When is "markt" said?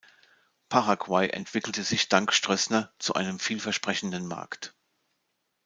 4.25-4.73